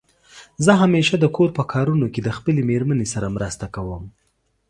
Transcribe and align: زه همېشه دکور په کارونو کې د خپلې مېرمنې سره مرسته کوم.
زه 0.65 0.71
همېشه 0.81 1.15
دکور 1.25 1.49
په 1.57 1.63
کارونو 1.73 2.07
کې 2.13 2.21
د 2.23 2.29
خپلې 2.37 2.61
مېرمنې 2.69 3.07
سره 3.13 3.27
مرسته 3.35 3.65
کوم. 3.75 4.03